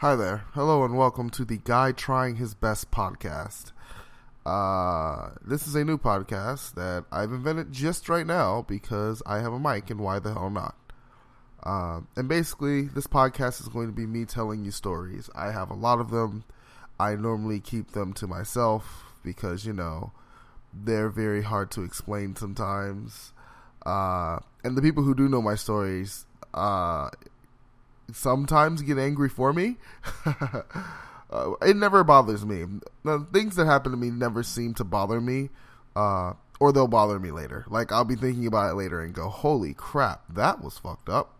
Hi 0.00 0.16
there. 0.16 0.44
Hello 0.54 0.82
and 0.82 0.96
welcome 0.96 1.28
to 1.28 1.44
the 1.44 1.58
Guy 1.58 1.92
Trying 1.92 2.36
His 2.36 2.54
Best 2.54 2.90
podcast. 2.90 3.72
Uh, 4.46 5.32
this 5.46 5.68
is 5.68 5.74
a 5.74 5.84
new 5.84 5.98
podcast 5.98 6.72
that 6.72 7.04
I've 7.12 7.32
invented 7.32 7.70
just 7.70 8.08
right 8.08 8.26
now 8.26 8.64
because 8.66 9.22
I 9.26 9.40
have 9.40 9.52
a 9.52 9.60
mic 9.60 9.90
and 9.90 10.00
why 10.00 10.18
the 10.18 10.32
hell 10.32 10.48
not? 10.48 10.74
Uh, 11.62 12.00
and 12.16 12.30
basically, 12.30 12.84
this 12.84 13.06
podcast 13.06 13.60
is 13.60 13.68
going 13.68 13.88
to 13.88 13.92
be 13.92 14.06
me 14.06 14.24
telling 14.24 14.64
you 14.64 14.70
stories. 14.70 15.28
I 15.34 15.52
have 15.52 15.68
a 15.68 15.74
lot 15.74 16.00
of 16.00 16.08
them. 16.08 16.44
I 16.98 17.14
normally 17.14 17.60
keep 17.60 17.90
them 17.90 18.14
to 18.14 18.26
myself 18.26 19.12
because, 19.22 19.66
you 19.66 19.74
know, 19.74 20.12
they're 20.72 21.10
very 21.10 21.42
hard 21.42 21.70
to 21.72 21.84
explain 21.84 22.36
sometimes. 22.36 23.34
Uh, 23.84 24.38
and 24.64 24.78
the 24.78 24.82
people 24.82 25.02
who 25.02 25.14
do 25.14 25.28
know 25.28 25.42
my 25.42 25.56
stories, 25.56 26.24
uh, 26.54 27.10
sometimes 28.14 28.82
get 28.82 28.98
angry 28.98 29.28
for 29.28 29.52
me. 29.52 29.76
uh, 31.30 31.52
it 31.62 31.76
never 31.76 32.04
bothers 32.04 32.44
me. 32.44 32.64
The 33.04 33.26
things 33.32 33.56
that 33.56 33.66
happen 33.66 33.92
to 33.92 33.98
me 33.98 34.10
never 34.10 34.42
seem 34.42 34.74
to 34.74 34.84
bother 34.84 35.20
me, 35.20 35.50
uh, 35.96 36.34
or 36.58 36.72
they'll 36.72 36.88
bother 36.88 37.18
me 37.18 37.30
later. 37.30 37.64
Like 37.68 37.92
I'll 37.92 38.04
be 38.04 38.16
thinking 38.16 38.46
about 38.46 38.70
it 38.70 38.74
later 38.74 39.00
and 39.00 39.14
go, 39.14 39.28
"Holy 39.28 39.74
crap, 39.74 40.22
that 40.34 40.62
was 40.62 40.78
fucked 40.78 41.08
up." 41.08 41.36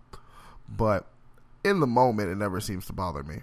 But 0.68 1.06
in 1.64 1.80
the 1.80 1.86
moment, 1.86 2.30
it 2.30 2.36
never 2.36 2.60
seems 2.60 2.86
to 2.86 2.92
bother 2.92 3.22
me. 3.22 3.42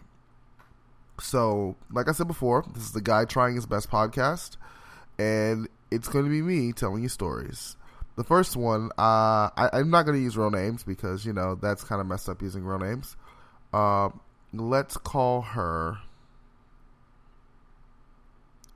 So, 1.19 1.75
like 1.91 2.07
I 2.07 2.11
said 2.11 2.27
before, 2.27 2.63
this 2.73 2.83
is 2.83 2.91
the 2.91 3.01
guy 3.01 3.25
trying 3.25 3.55
his 3.55 3.65
best 3.65 3.89
podcast, 3.89 4.57
and 5.17 5.67
it's 5.91 6.07
going 6.07 6.25
to 6.25 6.31
be 6.31 6.41
me 6.41 6.73
telling 6.73 7.03
you 7.03 7.09
stories. 7.09 7.75
The 8.15 8.23
first 8.23 8.55
one, 8.55 8.91
uh, 8.97 9.49
I, 9.55 9.69
am 9.73 9.89
not 9.89 10.03
going 10.03 10.17
to 10.17 10.23
use 10.23 10.37
real 10.37 10.49
names 10.49 10.83
because 10.83 11.25
you 11.25 11.33
know 11.33 11.55
that's 11.55 11.83
kind 11.83 12.01
of 12.01 12.07
messed 12.07 12.29
up 12.29 12.41
using 12.41 12.63
real 12.63 12.79
names. 12.79 13.15
Uh, 13.73 14.09
let's 14.53 14.97
call 14.97 15.41
her 15.41 15.97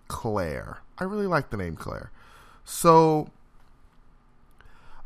Claire. 0.08 0.80
I 0.98 1.06
really 1.06 1.28
like 1.28 1.50
the 1.50 1.58
name 1.58 1.76
Claire. 1.76 2.12
So 2.66 3.30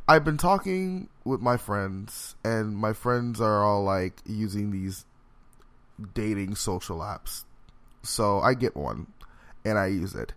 I've 0.07 0.23
been 0.23 0.37
talking 0.37 1.09
with 1.23 1.41
my 1.41 1.57
friends, 1.57 2.35
and 2.43 2.75
my 2.75 2.93
friends 2.93 3.41
are 3.41 3.63
all 3.63 3.83
like 3.83 4.21
using 4.25 4.71
these 4.71 5.05
dating 6.13 6.55
social 6.55 6.99
apps. 6.99 7.43
So 8.03 8.39
I 8.39 8.53
get 8.53 8.75
one 8.75 9.07
and 9.63 9.77
I 9.79 9.87
use 9.87 10.13
it. 10.13 10.33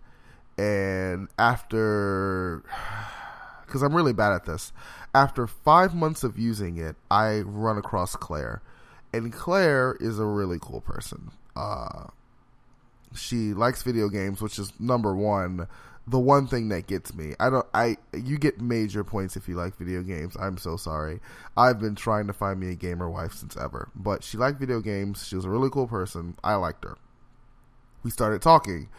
And 0.57 1.27
after 1.37 2.63
because 3.65 3.83
I'm 3.83 3.95
really 3.95 4.13
bad 4.13 4.33
at 4.33 4.45
this. 4.45 4.73
After 5.13 5.45
five 5.45 5.93
months 5.93 6.23
of 6.23 6.39
using 6.39 6.77
it, 6.77 6.95
I 7.11 7.41
run 7.41 7.77
across 7.77 8.15
Claire, 8.15 8.61
and 9.13 9.31
Claire 9.33 9.97
is 9.99 10.19
a 10.19 10.25
really 10.25 10.57
cool 10.61 10.81
person. 10.81 11.31
Uh, 11.55 12.05
she 13.15 13.53
likes 13.53 13.83
video 13.83 14.09
games, 14.09 14.41
which 14.41 14.59
is 14.59 14.71
number 14.79 15.15
one. 15.15 15.67
The 16.07 16.19
one 16.19 16.47
thing 16.47 16.69
that 16.69 16.87
gets 16.87 17.13
me, 17.13 17.35
I 17.39 17.51
don't, 17.51 17.67
I, 17.71 17.97
you 18.13 18.39
get 18.39 18.59
major 18.59 19.03
points 19.03 19.37
if 19.37 19.47
you 19.47 19.55
like 19.55 19.77
video 19.77 20.01
games. 20.01 20.35
I'm 20.39 20.57
so 20.57 20.75
sorry. 20.75 21.19
I've 21.55 21.79
been 21.79 21.93
trying 21.93 22.25
to 22.27 22.33
find 22.33 22.59
me 22.59 22.71
a 22.71 22.75
gamer 22.75 23.07
wife 23.07 23.33
since 23.33 23.55
ever, 23.55 23.89
but 23.95 24.23
she 24.23 24.37
liked 24.37 24.59
video 24.59 24.79
games. 24.79 25.27
She 25.27 25.35
was 25.35 25.45
a 25.45 25.49
really 25.49 25.69
cool 25.69 25.87
person. 25.87 26.35
I 26.43 26.55
liked 26.55 26.83
her. 26.83 26.97
We 28.01 28.09
started 28.09 28.41
talking, 28.41 28.89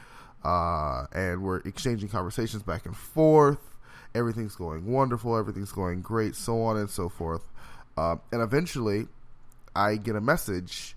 uh, 0.45 1.07
and 1.13 1.43
we're 1.43 1.59
exchanging 1.61 2.11
conversations 2.11 2.63
back 2.63 2.87
and 2.87 2.97
forth 2.97 3.71
everything's 4.15 4.57
going 4.57 4.87
wonderful, 4.87 5.37
everything's 5.37 5.73
going 5.73 6.03
great, 6.03 6.35
so 6.35 6.63
on 6.63 6.77
and 6.77 6.91
so 6.91 7.09
forth. 7.09 7.43
Uh, 7.97 8.17
and 8.33 8.43
eventually, 8.43 9.07
I 9.75 9.97
get 9.97 10.17
a 10.17 10.21
message, 10.21 10.97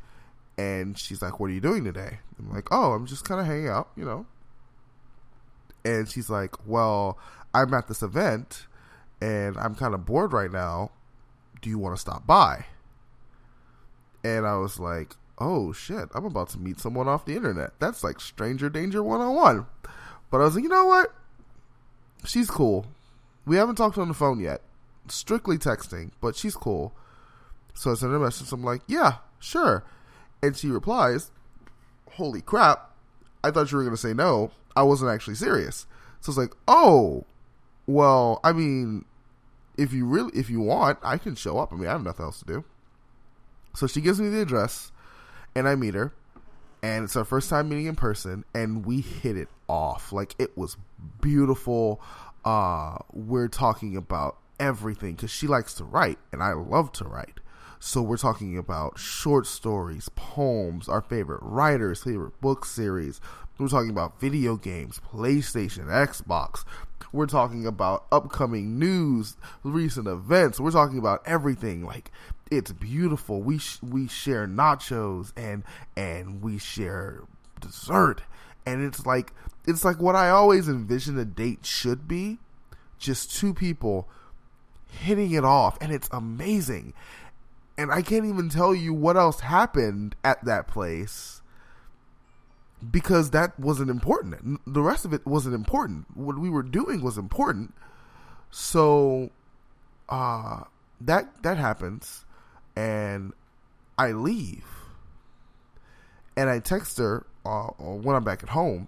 and 0.58 0.98
she's 0.98 1.22
like, 1.22 1.40
"What 1.40 1.50
are 1.50 1.54
you 1.54 1.62
doing 1.62 1.84
today?" 1.84 2.20
I'm 2.40 2.52
like, 2.52 2.68
"Oh, 2.72 2.94
I'm 2.94 3.06
just 3.06 3.26
kind 3.26 3.40
of 3.40 3.48
hanging 3.48 3.70
out, 3.70 3.90
you 3.96 4.06
know." 4.06 4.26
And 5.86 6.08
she's 6.10 6.30
like, 6.30 6.56
"Well, 6.66 7.18
I'm 7.54 7.74
at 7.74 7.88
this 7.88 8.02
event, 8.02 8.68
and 9.22 9.58
I'm 9.58 9.76
kind 9.76 9.94
of 9.94 10.06
bored 10.06 10.34
right 10.34 10.52
now. 10.52 10.92
Do 11.62 11.70
you 11.70 11.78
want 11.78 11.96
to 11.96 12.02
stop 12.02 12.26
by?" 12.26 12.66
And 14.24 14.46
I 14.46 14.58
was 14.58 14.80
like, 14.80 15.16
"Oh 15.38 15.74
shit, 15.74 16.10
I'm 16.16 16.26
about 16.26 16.50
to 16.50 16.60
meet 16.60 16.80
someone 16.80 17.08
off 17.08 17.26
the 17.26 17.36
internet. 17.36 17.80
That's 17.80 18.04
like 18.04 18.20
stranger 18.20 18.70
danger 18.70 19.04
one 19.04 19.22
on 19.22 19.36
one." 19.36 19.66
But 20.32 20.42
I 20.42 20.46
was 20.46 20.56
like, 20.56 20.64
"You 20.64 20.70
know 20.70 20.86
what? 20.86 21.14
She's 22.26 22.50
cool. 22.50 22.86
We 23.46 23.58
haven't 23.58 23.76
talked 23.76 23.98
on 23.98 24.08
the 24.08 24.14
phone 24.14 24.40
yet. 24.40 24.62
Strictly 25.08 25.58
texting, 25.58 26.12
but 26.22 26.36
she's 26.36 26.56
cool. 26.56 26.94
So 27.74 27.92
I 27.92 27.96
send 27.96 28.12
her 28.12 28.18
a 28.18 28.20
message. 28.20 28.52
I'm 28.52 28.64
like, 28.64 28.82
yeah, 28.88 29.18
sure. 29.40 29.84
And 30.42 30.56
she 30.56 30.70
replies, 30.70 31.32
holy 32.12 32.42
crap. 32.42 32.92
I 33.44 33.52
thought 33.52 33.72
you 33.72 33.78
were 33.78 33.84
going 33.84 33.96
to 33.96 34.02
say 34.02 34.14
no. 34.14 34.52
I 34.76 34.84
wasn't 34.84 35.12
actually 35.12 35.36
serious. 35.36 35.86
So 36.22 36.32
it's 36.32 36.38
like, 36.38 36.54
oh, 36.68 37.26
well, 37.88 38.40
I 38.44 38.54
mean, 38.54 39.06
if 39.78 39.92
you 39.92 40.06
really, 40.06 40.32
if 40.34 40.50
you 40.50 40.62
want, 40.62 41.00
I 41.04 41.18
can 41.18 41.36
show 41.36 41.58
up. 41.60 41.74
I 41.74 41.76
mean, 41.76 41.88
I 41.88 41.92
have 41.92 42.04
nothing 42.04 42.26
else 42.26 42.40
to 42.40 42.46
do. 42.46 42.64
So 43.76 43.88
she 43.88 44.02
gives 44.02 44.22
me 44.22 44.30
the 44.30 44.42
address, 44.42 44.92
and 45.56 45.68
I 45.68 45.76
meet 45.76 45.96
her, 45.96 46.14
and 46.84 47.04
it's 47.04 47.16
our 47.16 47.26
first 47.26 47.50
time 47.50 47.70
meeting 47.70 47.88
in 47.88 47.96
person, 47.96 48.46
and 48.54 48.86
we 48.86 49.02
hit 49.02 49.36
it 49.36 49.50
off. 49.68 50.14
Like 50.14 50.36
it 50.38 50.56
was 50.56 50.78
beautiful 51.20 52.00
uh, 52.46 52.98
we're 53.12 53.48
talking 53.48 53.96
about 53.96 54.38
everything 54.60 55.16
because 55.16 55.32
she 55.32 55.48
likes 55.48 55.74
to 55.76 55.84
write 55.84 56.20
and 56.32 56.44
I 56.44 56.54
love 56.54 56.92
to 56.94 57.06
write. 57.06 57.40
So 57.86 58.02
we're 58.02 58.16
talking 58.16 58.58
about 58.58 58.98
short 58.98 59.46
stories, 59.46 60.08
poems, 60.16 60.88
our 60.88 61.02
favorite 61.02 61.42
writers, 61.44 62.02
favorite 62.02 62.40
book 62.40 62.64
series. 62.64 63.20
We're 63.60 63.68
talking 63.68 63.90
about 63.90 64.22
video 64.22 64.56
games, 64.56 65.02
PlayStation, 65.14 65.88
Xbox. 65.88 66.64
We're 67.12 67.26
talking 67.28 67.68
about 67.68 68.06
upcoming 68.10 68.80
news, 68.80 69.36
recent 69.64 70.08
events. 70.08 70.62
We're 70.62 70.72
talking 70.72 70.98
about 70.98 71.24
everything. 71.26 71.86
Like 71.86 72.10
it's 72.50 72.72
beautiful. 72.72 73.42
We 73.42 73.58
sh- 73.58 73.84
we 73.84 74.08
share 74.08 74.48
nachos 74.48 75.34
and 75.36 75.64
and 75.98 76.42
we 76.42 76.60
share 76.60 77.24
dessert 77.60 78.22
and 78.66 78.82
it's 78.82 79.06
like 79.06 79.34
it's 79.68 79.84
like 79.84 80.00
what 80.00 80.16
I 80.16 80.30
always 80.30 80.70
envision 80.70 81.20
a 81.20 81.26
date 81.26 81.66
should 81.66 82.08
be, 82.08 82.38
just 82.98 83.36
two 83.36 83.54
people 83.54 84.08
hitting 84.88 85.32
it 85.32 85.44
off 85.44 85.78
and 85.82 85.92
it's 85.92 86.08
amazing. 86.12 86.94
And 87.78 87.92
I 87.92 88.02
can't 88.02 88.26
even 88.26 88.50
tell 88.50 88.76
you 88.76 88.94
what 88.94 89.18
else 89.18 89.40
happened 89.40 90.16
at 90.24 90.44
that 90.46 90.68
place 90.68 91.42
because 92.92 93.32
that 93.32 93.60
wasn't 93.60 93.90
important. 93.90 94.62
The 94.68 94.82
rest 94.82 95.06
of 95.06 95.14
it 95.14 95.26
wasn't 95.26 95.56
important. 95.56 96.06
What 96.16 96.38
we 96.38 96.50
were 96.50 96.64
doing 96.64 97.02
was 97.02 97.18
important. 97.18 97.74
So 98.52 99.32
uh 100.10 100.64
that 101.02 101.42
that 101.44 101.58
happens 101.58 102.26
and 102.76 103.34
I 103.98 104.12
leave. 104.12 104.66
And 106.36 106.50
I 106.50 106.60
text 106.60 106.98
her 106.98 107.26
uh, 107.46 107.68
when 107.78 108.16
I'm 108.16 108.24
back 108.24 108.44
at 108.44 108.50
home 108.50 108.88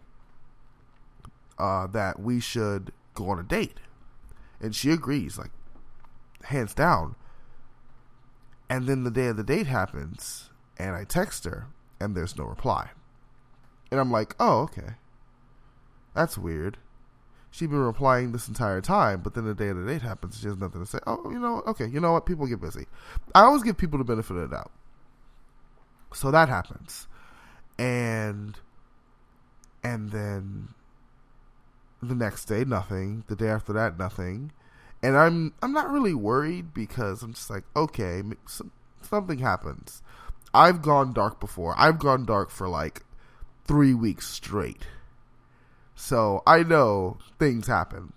uh, 1.60 1.88
that 1.88 2.20
we 2.20 2.40
should 2.40 2.92
go 3.14 3.30
on 3.30 3.40
a 3.40 3.44
date, 3.44 3.78
and 4.60 4.76
she 4.76 4.90
agrees, 4.92 5.38
like 5.38 5.52
hands 6.46 6.74
down. 6.74 7.16
And 8.70 8.88
then 8.88 9.04
the 9.04 9.12
day 9.12 9.28
of 9.28 9.38
the 9.38 9.44
date 9.44 9.68
happens, 9.68 10.50
and 10.78 10.96
I 10.96 11.04
text 11.04 11.46
her, 11.46 11.68
and 12.00 12.16
there's 12.16 12.38
no 12.38 12.46
reply. 12.46 12.90
And 13.92 14.00
I'm 14.00 14.12
like, 14.12 14.36
oh, 14.40 14.62
okay. 14.62 14.96
That's 16.14 16.38
weird. 16.38 16.78
She'd 17.52 17.70
been 17.70 17.80
replying 17.80 18.32
this 18.32 18.48
entire 18.48 18.82
time, 18.82 19.22
but 19.22 19.34
then 19.34 19.46
the 19.46 19.54
day 19.54 19.70
of 19.70 19.78
the 19.78 19.86
date 19.86 20.02
happens, 20.02 20.40
she 20.40 20.48
has 20.48 20.58
nothing 20.58 20.82
to 20.82 20.88
say. 20.88 21.00
Oh, 21.08 21.30
you 21.30 21.40
know, 21.40 21.62
okay, 21.68 21.86
you 21.86 22.00
know 22.00 22.12
what? 22.12 22.26
People 22.26 22.48
get 22.48 22.60
busy. 22.60 22.86
I 23.34 23.42
always 23.42 23.64
give 23.64 23.78
people 23.78 23.98
the 23.98 24.04
benefit 24.04 24.36
of 24.36 24.50
the 24.50 24.56
doubt. 24.56 24.72
So 26.14 26.32
that 26.32 26.50
happens 26.50 27.08
and 27.78 28.60
and 29.84 30.12
then 30.12 30.70
the 32.02 32.16
next 32.16 32.46
day 32.46 32.64
nothing 32.64 33.24
the 33.28 33.36
day 33.36 33.48
after 33.48 33.74
that 33.74 33.98
nothing 33.98 34.52
and 35.06 35.16
i'm 35.18 35.54
i'm 35.62 35.72
not 35.72 35.90
really 35.92 36.14
worried 36.14 36.74
because 36.74 37.22
i'm 37.22 37.34
just 37.34 37.50
like 37.50 37.64
okay 37.76 38.24
something 39.06 39.40
happens. 39.40 40.02
I've 40.54 40.82
gone 40.82 41.14
dark 41.14 41.40
before. 41.40 41.76
I've 41.78 42.00
gone 42.00 42.26
dark 42.26 42.50
for 42.50 42.68
like 42.68 43.04
3 43.66 43.94
weeks 43.94 44.28
straight. 44.28 44.88
So 45.96 46.44
i 46.46 46.64
know 46.64 47.18
things 47.40 47.68
happen. 47.68 48.14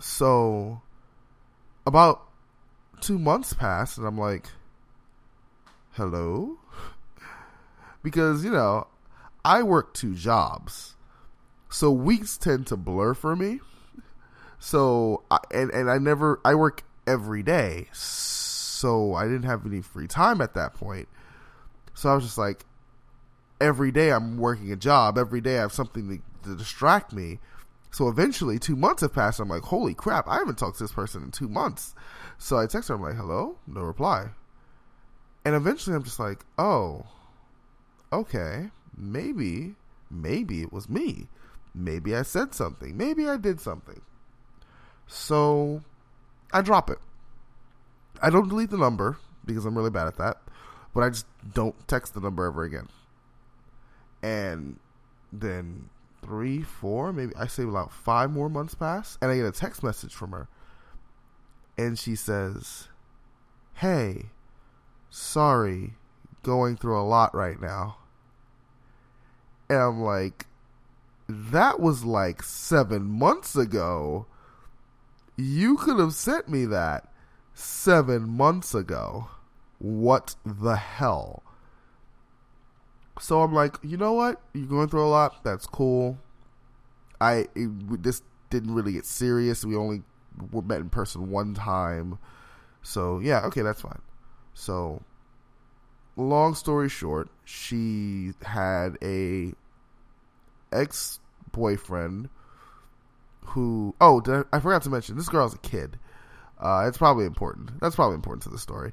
So 0.00 0.82
about 1.86 2.22
2 3.00 3.18
months 3.18 3.52
pass 3.52 3.96
and 3.96 4.06
i'm 4.06 4.18
like 4.18 4.46
hello? 5.92 6.58
Because 8.00 8.44
you 8.44 8.50
know 8.50 8.86
I 9.44 9.62
work 9.62 9.92
two 9.92 10.14
jobs, 10.14 10.94
so 11.68 11.90
weeks 11.90 12.38
tend 12.38 12.68
to 12.68 12.76
blur 12.76 13.12
for 13.12 13.34
me. 13.34 13.60
So 14.58 15.22
and 15.50 15.70
and 15.70 15.90
I 15.90 15.98
never 15.98 16.40
I 16.44 16.54
work 16.54 16.82
every 17.06 17.42
day, 17.42 17.88
so 17.92 19.14
I 19.14 19.24
didn't 19.24 19.44
have 19.44 19.64
any 19.64 19.80
free 19.80 20.06
time 20.06 20.40
at 20.40 20.54
that 20.54 20.74
point. 20.74 21.08
So 21.94 22.10
I 22.10 22.14
was 22.14 22.24
just 22.24 22.38
like, 22.38 22.64
every 23.60 23.90
day 23.90 24.10
I'm 24.10 24.36
working 24.38 24.70
a 24.72 24.76
job, 24.76 25.18
every 25.18 25.40
day 25.40 25.58
I 25.58 25.62
have 25.62 25.72
something 25.72 26.22
to, 26.44 26.50
to 26.50 26.56
distract 26.56 27.12
me. 27.12 27.38
So 27.90 28.08
eventually, 28.08 28.58
two 28.58 28.76
months 28.76 29.02
have 29.02 29.14
passed. 29.14 29.40
I'm 29.40 29.48
like, 29.48 29.62
holy 29.62 29.94
crap, 29.94 30.28
I 30.28 30.36
haven't 30.36 30.58
talked 30.58 30.78
to 30.78 30.84
this 30.84 30.92
person 30.92 31.22
in 31.24 31.30
two 31.30 31.48
months. 31.48 31.94
So 32.36 32.58
I 32.58 32.66
text 32.66 32.88
her, 32.88 32.94
I'm 32.94 33.02
like, 33.02 33.16
hello? 33.16 33.56
No 33.66 33.80
reply. 33.80 34.28
And 35.44 35.54
eventually 35.54 35.96
I'm 35.96 36.04
just 36.04 36.20
like, 36.20 36.44
oh, 36.58 37.06
okay, 38.12 38.70
maybe, 38.96 39.74
maybe 40.10 40.62
it 40.62 40.72
was 40.72 40.88
me. 40.88 41.28
Maybe 41.74 42.14
I 42.14 42.22
said 42.22 42.54
something. 42.54 42.96
Maybe 42.96 43.28
I 43.28 43.36
did 43.36 43.60
something. 43.60 44.02
So 45.08 45.82
I 46.52 46.60
drop 46.60 46.90
it. 46.90 46.98
I 48.22 48.30
don't 48.30 48.48
delete 48.48 48.70
the 48.70 48.78
number 48.78 49.18
because 49.44 49.64
I'm 49.64 49.76
really 49.76 49.90
bad 49.90 50.06
at 50.06 50.18
that, 50.18 50.36
but 50.94 51.02
I 51.02 51.08
just 51.08 51.26
don't 51.54 51.74
text 51.88 52.14
the 52.14 52.20
number 52.20 52.44
ever 52.44 52.62
again. 52.62 52.88
And 54.22 54.78
then 55.32 55.88
three, 56.22 56.62
four, 56.62 57.12
maybe 57.12 57.32
I 57.36 57.46
say 57.46 57.62
about 57.62 57.92
five 57.92 58.30
more 58.30 58.48
months 58.48 58.74
pass, 58.74 59.18
and 59.20 59.30
I 59.30 59.36
get 59.36 59.46
a 59.46 59.52
text 59.52 59.82
message 59.82 60.14
from 60.14 60.32
her. 60.32 60.48
And 61.76 61.98
she 61.98 62.14
says, 62.14 62.88
Hey, 63.74 64.26
sorry, 65.10 65.94
going 66.42 66.76
through 66.76 67.00
a 67.00 67.02
lot 67.02 67.34
right 67.34 67.60
now. 67.60 67.98
And 69.70 69.78
I'm 69.78 70.00
like, 70.02 70.46
that 71.28 71.78
was 71.78 72.04
like 72.04 72.42
seven 72.42 73.04
months 73.04 73.54
ago. 73.54 74.26
You 75.38 75.76
could 75.76 76.00
have 76.00 76.14
sent 76.14 76.48
me 76.48 76.64
that 76.66 77.08
seven 77.54 78.28
months 78.28 78.74
ago. 78.74 79.28
What 79.78 80.34
the 80.44 80.74
hell? 80.74 81.44
So 83.20 83.42
I'm 83.42 83.54
like, 83.54 83.76
you 83.82 83.96
know 83.96 84.14
what? 84.14 84.40
You're 84.52 84.66
going 84.66 84.88
through 84.88 85.06
a 85.06 85.08
lot. 85.08 85.44
That's 85.44 85.64
cool. 85.64 86.18
I 87.20 87.46
it, 87.54 88.02
this 88.02 88.22
didn't 88.50 88.74
really 88.74 88.92
get 88.92 89.06
serious. 89.06 89.64
We 89.64 89.76
only 89.76 90.02
were 90.50 90.62
met 90.62 90.80
in 90.80 90.90
person 90.90 91.30
one 91.30 91.54
time. 91.54 92.18
So 92.82 93.20
yeah, 93.20 93.44
okay, 93.46 93.62
that's 93.62 93.80
fine. 93.80 94.02
So 94.54 95.02
long 96.16 96.56
story 96.56 96.88
short, 96.88 97.28
she 97.44 98.32
had 98.42 98.98
a 99.02 99.52
ex 100.72 101.20
boyfriend 101.52 102.28
who 103.48 103.94
oh 104.00 104.22
I, 104.26 104.56
I, 104.56 104.60
forgot 104.60 104.82
to 104.82 104.90
mention 104.90 105.16
this 105.16 105.28
girl's 105.28 105.54
a 105.54 105.58
kid. 105.58 105.98
Uh, 106.60 106.84
it's 106.86 106.98
probably 106.98 107.24
important. 107.24 107.80
That's 107.80 107.96
probably 107.96 108.16
important 108.16 108.42
to 108.44 108.50
the 108.50 108.58
story. 108.58 108.92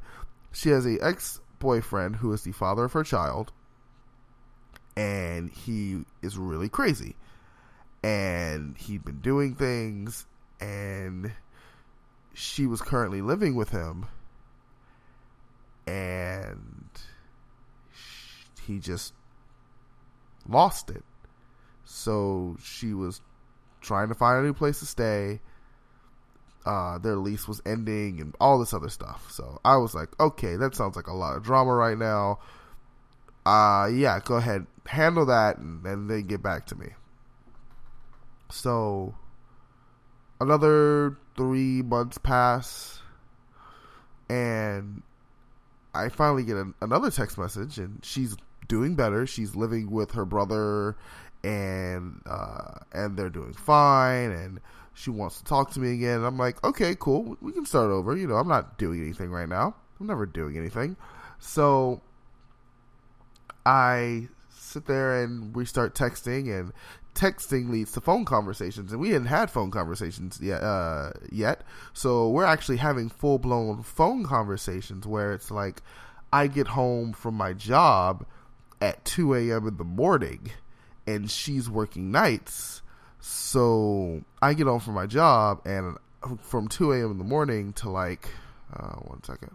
She 0.52 0.70
has 0.70 0.86
a 0.86 0.98
ex 1.02 1.42
boyfriend 1.60 2.18
who 2.18 2.32
is 2.32 2.44
the 2.44 2.52
father 2.52 2.86
of 2.86 2.94
her 2.94 3.04
child, 3.04 3.52
and 4.96 5.50
he 5.50 6.06
is 6.22 6.38
really 6.38 6.70
crazy. 6.70 7.16
And 8.04 8.78
he'd 8.78 9.04
been 9.04 9.20
doing 9.20 9.56
things, 9.56 10.28
and 10.60 11.32
she 12.34 12.68
was 12.68 12.82
currently 12.82 13.22
living 13.22 13.56
with 13.56 13.70
him, 13.70 14.06
and 15.88 16.88
he 18.66 18.80
just 18.80 19.14
lost 20.48 20.90
it. 20.90 21.04
So 21.84 22.58
she 22.62 22.94
was 22.94 23.22
trying 23.86 24.10
to 24.10 24.16
find 24.16 24.40
a 24.40 24.48
new 24.48 24.54
place 24.54 24.80
to 24.80 24.86
stay. 24.86 25.40
Uh, 26.66 26.98
their 26.98 27.16
lease 27.16 27.48
was 27.48 27.62
ending 27.66 28.20
and 28.20 28.36
all 28.40 28.58
this 28.58 28.74
other 28.74 28.90
stuff. 28.90 29.32
So 29.32 29.60
I 29.64 29.78
was 29.78 29.94
like, 29.94 30.10
okay, 30.20 30.56
that 30.56 30.76
sounds 30.76 30.96
like 30.96 31.08
a 31.08 31.14
lot 31.14 31.38
of 31.38 31.44
drama 31.44 31.74
right 31.74 31.98
now. 31.98 32.40
Uh, 33.46 33.88
yeah, 33.94 34.20
go 34.24 34.36
ahead, 34.36 34.66
handle 34.88 35.28
that, 35.28 35.60
and, 35.60 35.86
and 35.86 36.10
then 36.10 36.26
get 36.26 36.42
back 36.42 36.66
to 36.68 36.76
me. 36.76 36.88
So 38.50 39.14
another 40.42 41.18
three 41.38 41.84
months 41.84 42.18
pass, 42.18 43.00
and 44.28 45.04
I 45.94 46.10
finally 46.10 46.44
get 46.44 46.58
a, 46.58 46.74
another 46.82 47.12
text 47.12 47.38
message, 47.38 47.78
and 47.78 48.04
she's 48.04 48.36
doing 48.68 48.96
better. 48.96 49.28
She's 49.28 49.56
living 49.56 49.92
with 49.92 50.12
her 50.12 50.26
brother 50.26 50.96
and 51.46 52.22
uh, 52.26 52.80
and 52.92 53.16
they're 53.16 53.30
doing 53.30 53.54
fine 53.54 54.32
and 54.32 54.60
she 54.94 55.10
wants 55.10 55.38
to 55.38 55.44
talk 55.44 55.72
to 55.72 55.80
me 55.80 55.94
again. 55.94 56.18
And 56.18 56.26
I'm 56.26 56.38
like 56.38 56.64
okay 56.64 56.96
cool. 57.00 57.38
We 57.42 57.52
can 57.52 57.66
start 57.66 57.92
over. 57.92 58.18
You 58.18 58.28
know 58.28 58.36
I'm 58.36 58.48
not 58.48 58.78
doing 58.78 59.02
anything 59.02 59.30
right 59.30 59.48
now. 59.48 59.76
I'm 60.00 60.08
never 60.08 60.26
doing 60.26 60.58
anything. 60.58 60.98
So 61.40 62.02
I 63.66 64.28
sit 64.50 64.86
there 64.86 65.24
and 65.24 65.56
we 65.56 65.66
start 65.66 65.96
texting 65.96 66.58
and 66.58 66.74
texting 67.14 67.70
leads 67.70 67.94
to 67.94 68.02
phone 68.02 68.26
conversations 68.26 68.92
and 68.92 69.00
we 69.00 69.12
hadn't 69.12 69.28
had 69.28 69.50
phone 69.50 69.72
conversations 69.72 70.40
yet 70.42 70.64
uh, 70.64 71.12
yet. 71.32 71.62
So 71.94 72.30
we're 72.30 72.46
actually 72.46 72.78
having 72.78 73.10
full 73.10 73.38
blown 73.38 73.84
phone 73.84 74.24
conversations 74.24 75.06
where 75.06 75.34
it's 75.34 75.52
like 75.52 75.82
I 76.34 76.48
get 76.48 76.68
home 76.68 77.14
from 77.14 77.36
my 77.36 77.54
job 77.54 78.26
at 78.82 79.06
2 79.06 79.34
a.m. 79.36 79.68
in 79.68 79.78
the 79.78 79.86
morning 79.86 80.52
and 81.08 81.30
she's 81.30 81.70
working 81.70 82.12
nights. 82.12 82.82
So 83.20 84.24
I 84.42 84.54
get 84.54 84.68
home 84.68 84.80
from 84.80 84.94
my 84.94 85.08
job, 85.08 85.62
and 85.66 85.98
from 86.42 86.68
2 86.68 86.94
a.m. 86.94 87.12
in 87.12 87.18
the 87.18 87.24
morning 87.24 87.74
to 87.74 87.90
like, 87.90 88.30
uh, 88.74 88.96
one 88.96 89.24
second. 89.24 89.52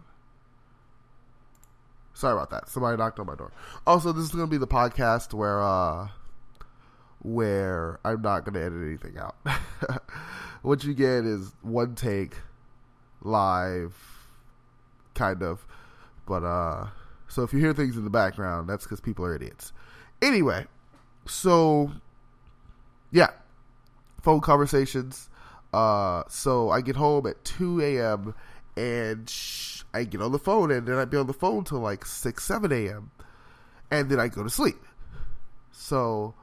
Sorry 2.13 2.33
about 2.33 2.49
that. 2.51 2.69
Somebody 2.69 2.97
knocked 2.97 3.19
on 3.19 3.25
my 3.25 3.35
door. 3.35 3.51
Also, 3.87 4.11
this 4.11 4.25
is 4.25 4.31
going 4.31 4.45
to 4.45 4.51
be 4.51 4.57
the 4.57 4.67
podcast 4.67 5.33
where, 5.33 5.61
uh, 5.61 6.09
where 7.19 7.99
I'm 8.05 8.21
not 8.21 8.45
going 8.45 8.53
to 8.53 8.63
edit 8.63 8.81
anything 8.85 9.17
out. 9.17 9.35
what 10.61 10.83
you 10.83 10.93
get 10.93 11.25
is 11.25 11.51
one 11.61 11.95
take, 11.95 12.35
live, 13.21 13.95
kind 15.15 15.41
of. 15.41 15.65
But, 16.27 16.43
uh, 16.43 16.87
so 17.27 17.43
if 17.43 17.53
you 17.53 17.59
hear 17.59 17.73
things 17.73 17.97
in 17.97 18.03
the 18.03 18.09
background, 18.09 18.69
that's 18.69 18.83
because 18.83 19.01
people 19.01 19.25
are 19.25 19.35
idiots. 19.35 19.73
Anyway, 20.21 20.67
so 21.31 21.91
yeah, 23.11 23.29
phone 24.21 24.41
conversations. 24.41 25.29
Uh, 25.73 26.23
so 26.27 26.69
I 26.69 26.81
get 26.81 26.97
home 26.97 27.25
at 27.25 27.43
2 27.45 27.81
a.m. 27.81 28.35
and 28.75 29.29
sh- 29.29 29.83
I 29.93 30.03
get 30.03 30.21
on 30.21 30.33
the 30.33 30.39
phone, 30.39 30.71
and 30.71 30.85
then 30.85 30.97
I'd 30.97 31.09
be 31.09 31.17
on 31.17 31.27
the 31.27 31.33
phone 31.33 31.63
till 31.63 31.79
like 31.79 32.05
6, 32.05 32.43
7 32.43 32.71
a.m. 32.71 33.11
And 33.89 34.09
then 34.09 34.19
I 34.19 34.27
go 34.27 34.43
to 34.43 34.49
sleep. 34.49 34.85
So 35.71 36.35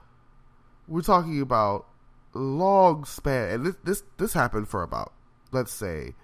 we're 0.87 1.03
talking 1.03 1.41
about 1.41 1.87
long 2.35 3.05
span, 3.05 3.51
and 3.51 3.67
this 3.67 3.77
this 3.85 4.03
this 4.17 4.33
happened 4.33 4.69
for 4.69 4.83
about 4.83 5.13
let's 5.53 5.73
say 5.73 6.15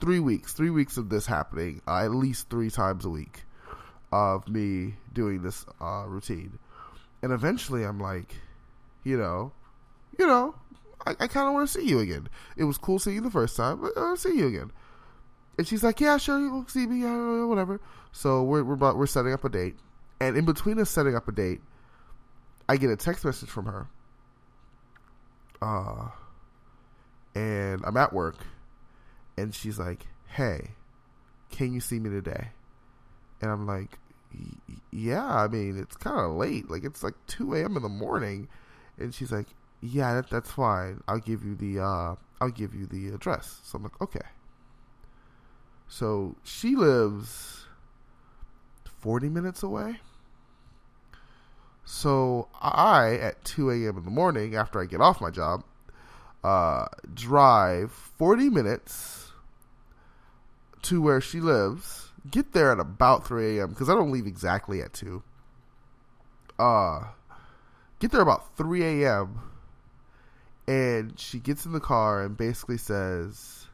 three 0.00 0.20
weeks. 0.20 0.52
Three 0.52 0.70
weeks 0.70 0.96
of 0.96 1.08
this 1.08 1.26
happening, 1.26 1.80
uh, 1.86 2.04
at 2.04 2.10
least 2.10 2.50
three 2.50 2.70
times 2.70 3.04
a 3.04 3.10
week 3.10 3.44
of 4.12 4.48
me 4.48 4.94
doing 5.12 5.42
this 5.42 5.64
uh, 5.80 6.04
routine 6.06 6.58
and 7.22 7.32
eventually 7.32 7.84
I'm 7.84 8.00
like, 8.00 8.34
you 9.04 9.16
know, 9.16 9.52
you 10.18 10.26
know, 10.26 10.54
I, 11.06 11.12
I 11.20 11.26
kind 11.26 11.46
of 11.48 11.54
want 11.54 11.68
to 11.68 11.80
see 11.80 11.86
you 11.86 12.00
again. 12.00 12.28
It 12.56 12.64
was 12.64 12.78
cool 12.78 12.98
seeing 12.98 13.16
you 13.16 13.22
the 13.22 13.30
first 13.30 13.56
time, 13.56 13.80
but 13.80 13.96
I 13.96 14.00
want 14.00 14.20
to 14.20 14.28
see 14.28 14.36
you 14.36 14.46
again. 14.46 14.70
And 15.58 15.66
she's 15.66 15.82
like, 15.82 16.00
yeah, 16.00 16.16
sure, 16.16 16.38
you'll 16.40 16.66
see 16.68 16.86
me, 16.86 17.04
whatever. 17.46 17.80
So 18.12 18.42
we're 18.42 18.64
we're 18.64 18.74
about, 18.74 18.96
we're 18.96 19.06
setting 19.06 19.32
up 19.32 19.44
a 19.44 19.48
date, 19.48 19.76
and 20.20 20.36
in 20.36 20.44
between 20.44 20.78
us 20.78 20.90
setting 20.90 21.14
up 21.14 21.28
a 21.28 21.32
date, 21.32 21.60
I 22.68 22.76
get 22.76 22.90
a 22.90 22.96
text 22.96 23.24
message 23.24 23.48
from 23.48 23.66
her. 23.66 23.86
Uh, 25.62 26.08
and 27.34 27.84
I'm 27.84 27.96
at 27.96 28.12
work, 28.12 28.38
and 29.36 29.54
she's 29.54 29.78
like, 29.78 30.06
hey, 30.28 30.70
can 31.50 31.72
you 31.72 31.80
see 31.80 31.98
me 31.98 32.08
today? 32.08 32.48
And 33.42 33.50
I'm 33.50 33.66
like, 33.66 33.98
yeah, 34.90 35.26
I 35.26 35.48
mean, 35.48 35.78
it's 35.78 35.96
kind 35.96 36.18
of 36.18 36.32
late. 36.32 36.70
Like, 36.70 36.84
it's 36.84 37.02
like 37.02 37.14
2 37.26 37.54
a.m. 37.54 37.76
in 37.76 37.82
the 37.82 37.88
morning. 37.88 38.48
And 38.98 39.14
she's 39.14 39.32
like, 39.32 39.48
yeah, 39.80 40.14
that, 40.14 40.30
that's 40.30 40.50
fine. 40.50 41.02
I'll 41.08 41.18
give 41.18 41.44
you 41.44 41.54
the, 41.54 41.80
uh, 41.80 42.14
I'll 42.40 42.50
give 42.50 42.74
you 42.74 42.86
the 42.86 43.08
address. 43.14 43.60
So 43.64 43.76
I'm 43.76 43.84
like, 43.84 44.00
okay. 44.00 44.26
So 45.88 46.36
she 46.44 46.76
lives 46.76 47.66
40 49.00 49.28
minutes 49.28 49.62
away. 49.62 50.00
So 51.84 52.48
I, 52.60 53.16
at 53.16 53.44
2 53.44 53.70
a.m. 53.70 53.98
in 53.98 54.04
the 54.04 54.10
morning, 54.10 54.54
after 54.54 54.80
I 54.80 54.86
get 54.86 55.00
off 55.00 55.20
my 55.20 55.30
job, 55.30 55.64
uh, 56.44 56.86
drive 57.12 57.90
40 57.90 58.50
minutes 58.50 59.32
to 60.82 61.02
where 61.02 61.20
she 61.20 61.40
lives 61.40 62.09
get 62.28 62.52
there 62.52 62.72
at 62.72 62.80
about 62.80 63.26
3 63.26 63.58
a.m. 63.58 63.70
because 63.70 63.88
I 63.88 63.94
don't 63.94 64.12
leave 64.12 64.26
exactly 64.26 64.82
at 64.82 64.92
2. 64.92 65.22
Uh, 66.58 67.04
get 67.98 68.10
there 68.10 68.20
about 68.20 68.56
3 68.56 69.04
a.m. 69.04 69.40
And 70.66 71.18
she 71.18 71.38
gets 71.38 71.64
in 71.64 71.72
the 71.72 71.80
car 71.80 72.22
and 72.22 72.36
basically 72.36 72.78
says, 72.78 73.66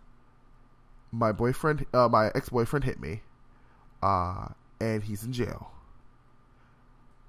"My 1.12 1.32
boyfriend, 1.32 1.86
uh, 1.92 2.08
my 2.08 2.30
ex-boyfriend 2.34 2.84
hit 2.84 3.00
me, 3.00 3.22
uh, 4.02 4.48
and 4.80 5.02
he's 5.02 5.24
in 5.24 5.32
jail." 5.32 5.72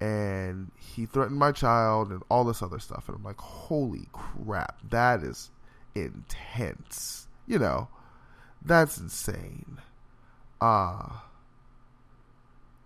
and 0.00 0.70
he 0.76 1.06
threatened 1.06 1.38
my 1.38 1.52
child 1.52 2.10
and 2.10 2.22
all 2.30 2.44
this 2.44 2.62
other 2.62 2.78
stuff 2.78 3.08
and 3.08 3.16
I'm 3.16 3.24
like 3.24 3.40
holy 3.40 4.08
crap 4.12 4.78
that 4.90 5.22
is 5.22 5.50
intense 5.94 7.26
you 7.46 7.58
know 7.58 7.88
that's 8.64 8.98
insane 8.98 9.78
uh 10.60 11.08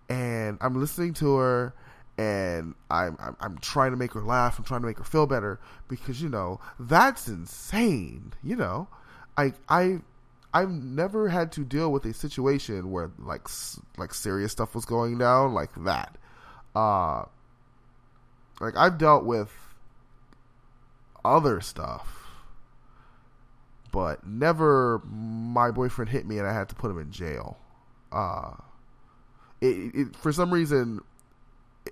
and 0.09 0.57
I'm 0.61 0.79
listening 0.79 1.13
to 1.15 1.35
her 1.37 1.73
and 2.17 2.75
I'm, 2.91 3.17
I'm, 3.19 3.35
I'm 3.39 3.57
trying 3.57 3.91
to 3.91 3.97
make 3.97 4.13
her 4.13 4.21
laugh 4.21 4.59
I'm 4.59 4.65
trying 4.65 4.81
to 4.81 4.87
make 4.87 4.99
her 4.99 5.03
feel 5.03 5.25
better 5.25 5.59
because 5.87 6.21
you 6.21 6.29
know 6.29 6.59
that's 6.79 7.27
insane 7.27 8.33
you 8.43 8.55
know? 8.55 8.87
I 9.37 9.53
I 9.67 9.99
I've 10.53 10.69
never 10.69 11.29
had 11.29 11.51
to 11.53 11.61
deal 11.61 11.91
with 11.91 12.05
a 12.05 12.13
situation 12.13 12.91
where 12.91 13.11
like 13.17 13.47
like 13.97 14.13
serious 14.13 14.51
stuff 14.51 14.75
was 14.75 14.85
going 14.85 15.17
down 15.17 15.53
like 15.53 15.71
that. 15.83 16.15
Uh 16.75 17.25
like 18.59 18.77
I've 18.77 18.99
dealt 18.99 19.25
with 19.25 19.51
other 21.25 21.61
stuff 21.61 22.23
but 23.93 24.25
never 24.25 25.01
my 25.05 25.71
boyfriend 25.71 26.09
hit 26.09 26.27
me 26.27 26.37
and 26.37 26.47
I 26.47 26.53
had 26.53 26.67
to 26.69 26.75
put 26.75 26.91
him 26.91 26.99
in 26.99 27.11
jail 27.11 27.57
uh 28.13 28.55
it, 29.61 29.95
it, 29.95 30.15
for 30.15 30.31
some 30.33 30.53
reason 30.53 31.01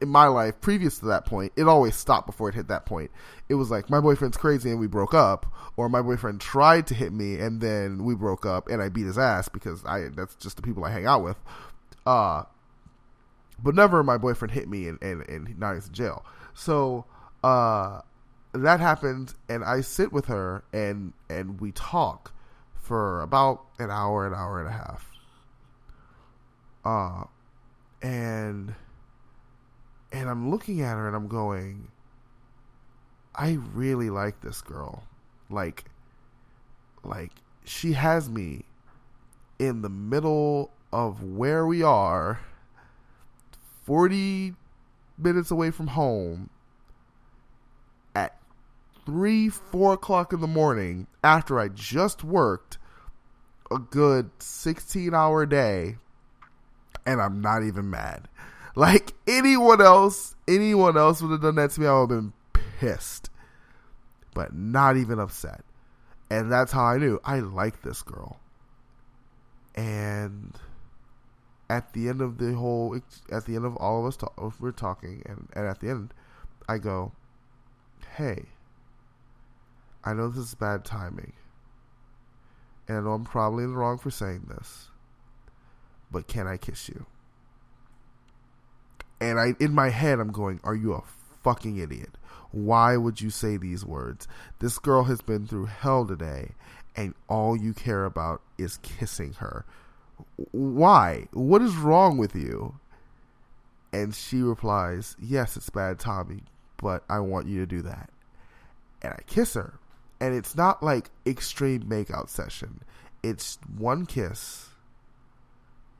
in 0.01 0.09
my 0.09 0.27
life 0.27 0.59
previous 0.61 0.99
to 0.99 1.05
that 1.07 1.25
point, 1.25 1.51
it 1.55 1.67
always 1.67 1.95
stopped 1.95 2.27
before 2.27 2.49
it 2.49 2.55
hit 2.55 2.67
that 2.67 2.85
point. 2.85 3.11
It 3.49 3.55
was 3.55 3.69
like 3.69 3.89
my 3.89 3.99
boyfriend's 3.99 4.37
crazy 4.37 4.69
and 4.69 4.79
we 4.79 4.87
broke 4.87 5.13
up, 5.13 5.45
or 5.75 5.89
my 5.89 6.01
boyfriend 6.01 6.39
tried 6.39 6.87
to 6.87 6.93
hit 6.93 7.11
me 7.11 7.35
and 7.39 7.59
then 7.59 8.03
we 8.03 8.15
broke 8.15 8.45
up 8.45 8.67
and 8.69 8.81
I 8.81 8.89
beat 8.89 9.05
his 9.05 9.17
ass 9.17 9.49
because 9.49 9.83
I 9.85 10.09
that's 10.15 10.35
just 10.35 10.55
the 10.55 10.61
people 10.61 10.85
I 10.85 10.91
hang 10.91 11.05
out 11.05 11.23
with. 11.23 11.37
Uh 12.05 12.43
but 13.63 13.75
never 13.75 14.03
my 14.03 14.17
boyfriend 14.17 14.51
hit 14.53 14.67
me 14.67 14.87
and, 14.87 15.01
and, 15.03 15.27
and 15.29 15.59
now 15.59 15.73
he's 15.73 15.87
in 15.87 15.93
jail. 15.93 16.25
So 16.53 17.05
uh 17.43 18.01
that 18.53 18.79
happened 18.79 19.33
and 19.47 19.63
I 19.63 19.81
sit 19.81 20.11
with 20.11 20.25
her 20.25 20.63
and 20.73 21.13
and 21.29 21.59
we 21.61 21.71
talk 21.71 22.33
for 22.75 23.21
about 23.21 23.63
an 23.79 23.89
hour, 23.91 24.27
an 24.27 24.33
hour 24.33 24.59
and 24.59 24.67
a 24.67 24.71
half. 24.71 25.10
Uh 26.83 27.25
and 28.01 28.73
and 30.11 30.29
I'm 30.29 30.49
looking 30.49 30.81
at 30.81 30.95
her 30.95 31.07
and 31.07 31.15
I'm 31.15 31.27
going, 31.27 31.89
I 33.33 33.57
really 33.73 34.09
like 34.09 34.41
this 34.41 34.61
girl. 34.61 35.03
Like, 35.49 35.85
like 37.03 37.31
she 37.63 37.93
has 37.93 38.29
me 38.29 38.65
in 39.57 39.81
the 39.81 39.89
middle 39.89 40.71
of 40.91 41.23
where 41.23 41.65
we 41.65 41.81
are, 41.81 42.41
40 43.85 44.55
minutes 45.17 45.51
away 45.51 45.71
from 45.71 45.87
home, 45.87 46.49
at 48.13 48.37
3, 49.05 49.49
4 49.49 49.93
o'clock 49.93 50.33
in 50.33 50.41
the 50.41 50.47
morning, 50.47 51.07
after 51.23 51.59
I 51.59 51.69
just 51.69 52.23
worked 52.23 52.77
a 53.69 53.77
good 53.77 54.29
16 54.39 55.13
hour 55.13 55.45
day, 55.45 55.97
and 57.05 57.21
I'm 57.21 57.41
not 57.41 57.63
even 57.63 57.89
mad. 57.89 58.27
Like 58.75 59.13
anyone 59.27 59.81
else, 59.81 60.35
anyone 60.47 60.97
else 60.97 61.21
would 61.21 61.31
have 61.31 61.41
done 61.41 61.55
that 61.55 61.71
to 61.71 61.81
me, 61.81 61.87
I 61.87 61.99
would 61.99 62.09
have 62.09 62.09
been 62.09 62.33
pissed. 62.79 63.29
But 64.33 64.53
not 64.53 64.95
even 64.95 65.19
upset. 65.19 65.63
And 66.29 66.49
that's 66.49 66.71
how 66.71 66.85
I 66.85 66.97
knew 66.97 67.19
I 67.25 67.39
like 67.39 67.81
this 67.81 68.01
girl. 68.01 68.39
And 69.75 70.57
at 71.69 71.91
the 71.93 72.07
end 72.07 72.21
of 72.21 72.37
the 72.37 72.53
whole, 72.53 72.99
at 73.31 73.45
the 73.45 73.55
end 73.55 73.65
of 73.65 73.75
all 73.77 74.01
of 74.01 74.05
us, 74.07 74.17
talk, 74.17 74.33
we're 74.59 74.71
talking, 74.71 75.21
and, 75.25 75.49
and 75.53 75.67
at 75.67 75.79
the 75.81 75.89
end, 75.89 76.13
I 76.69 76.77
go, 76.77 77.11
hey, 78.15 78.45
I 80.03 80.13
know 80.13 80.29
this 80.29 80.45
is 80.45 80.55
bad 80.55 80.85
timing. 80.85 81.33
And 82.87 82.97
I 82.97 83.01
know 83.01 83.11
I'm 83.11 83.25
probably 83.25 83.65
wrong 83.65 83.97
for 83.97 84.11
saying 84.11 84.47
this. 84.47 84.90
But 86.11 86.27
can 86.27 86.47
I 86.47 86.57
kiss 86.57 86.89
you? 86.89 87.05
And 89.19 89.39
I 89.39 89.53
in 89.59 89.73
my 89.73 89.89
head 89.89 90.19
I'm 90.19 90.31
going, 90.31 90.59
Are 90.63 90.75
you 90.75 90.93
a 90.93 91.03
fucking 91.43 91.77
idiot? 91.77 92.11
Why 92.51 92.97
would 92.97 93.21
you 93.21 93.29
say 93.29 93.57
these 93.57 93.85
words? 93.85 94.27
This 94.59 94.77
girl 94.77 95.03
has 95.05 95.21
been 95.21 95.47
through 95.47 95.65
hell 95.67 96.05
today 96.05 96.51
and 96.95 97.13
all 97.29 97.55
you 97.55 97.73
care 97.73 98.05
about 98.05 98.41
is 98.57 98.77
kissing 98.77 99.33
her. 99.33 99.65
Why? 100.51 101.27
What 101.31 101.61
is 101.61 101.75
wrong 101.75 102.17
with 102.17 102.35
you? 102.35 102.75
And 103.93 104.13
she 104.13 104.41
replies, 104.41 105.15
Yes, 105.19 105.57
it's 105.57 105.69
bad, 105.69 105.99
Tommy, 105.99 106.43
but 106.77 107.03
I 107.09 107.19
want 107.19 107.47
you 107.47 107.59
to 107.59 107.65
do 107.65 107.81
that. 107.83 108.09
And 109.01 109.13
I 109.13 109.21
kiss 109.27 109.53
her. 109.53 109.79
And 110.19 110.35
it's 110.35 110.55
not 110.55 110.83
like 110.83 111.09
extreme 111.25 111.83
makeout 111.83 112.29
session. 112.29 112.81
It's 113.23 113.57
one 113.77 114.05
kiss 114.05 114.70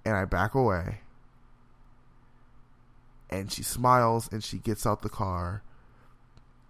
and 0.05 0.15
I 0.15 0.25
back 0.25 0.55
away. 0.55 0.99
And 3.29 3.51
she 3.51 3.63
smiles 3.63 4.29
and 4.31 4.43
she 4.43 4.57
gets 4.57 4.85
out 4.85 5.01
the 5.01 5.09
car 5.09 5.63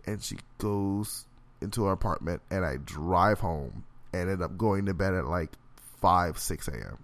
and 0.05 0.21
she 0.21 0.37
goes 0.57 1.25
into 1.61 1.85
her 1.85 1.91
apartment 1.91 2.41
and 2.49 2.65
I 2.65 2.77
drive 2.77 3.39
home 3.39 3.83
and 4.13 4.29
end 4.29 4.41
up 4.41 4.57
going 4.57 4.85
to 4.85 4.93
bed 4.93 5.13
at 5.13 5.25
like 5.25 5.51
5 6.01 6.37
6 6.37 6.67
a.m. 6.67 7.03